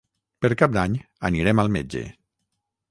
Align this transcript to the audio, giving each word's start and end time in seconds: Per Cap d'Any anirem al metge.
Per 0.45 0.49
Cap 0.61 0.73
d'Any 0.77 0.95
anirem 1.31 1.65
al 1.65 1.71
metge. 1.79 2.05